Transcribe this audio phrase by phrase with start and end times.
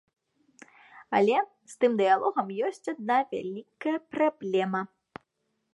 [1.17, 1.35] Але
[1.73, 4.81] з тым дыялогам ёсць адна вялікая праблема.